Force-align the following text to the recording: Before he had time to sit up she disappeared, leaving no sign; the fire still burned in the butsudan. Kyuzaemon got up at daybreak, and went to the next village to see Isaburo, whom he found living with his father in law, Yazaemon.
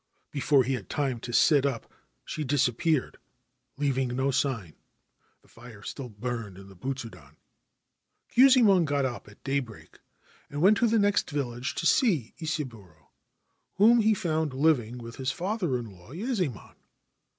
Before 0.31 0.63
he 0.63 0.73
had 0.73 0.89
time 0.89 1.19
to 1.19 1.31
sit 1.31 1.63
up 1.63 1.85
she 2.25 2.43
disappeared, 2.43 3.17
leaving 3.77 4.07
no 4.15 4.31
sign; 4.31 4.73
the 5.43 5.47
fire 5.47 5.83
still 5.83 6.09
burned 6.09 6.57
in 6.57 6.69
the 6.69 6.75
butsudan. 6.75 7.35
Kyuzaemon 8.31 8.85
got 8.85 9.05
up 9.05 9.27
at 9.27 9.43
daybreak, 9.43 9.99
and 10.49 10.59
went 10.59 10.77
to 10.77 10.87
the 10.87 10.97
next 10.97 11.29
village 11.29 11.75
to 11.75 11.85
see 11.85 12.33
Isaburo, 12.41 13.09
whom 13.75 14.01
he 14.01 14.15
found 14.15 14.55
living 14.55 14.97
with 14.97 15.17
his 15.17 15.31
father 15.31 15.77
in 15.77 15.91
law, 15.91 16.09
Yazaemon. 16.13 16.73